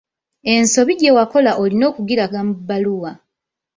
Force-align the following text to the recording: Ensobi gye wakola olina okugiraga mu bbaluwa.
Ensobi 0.53 0.93
gye 0.99 1.15
wakola 1.17 1.51
olina 1.63 1.83
okugiraga 1.91 2.39
mu 2.47 2.53
bbaluwa. 2.57 3.11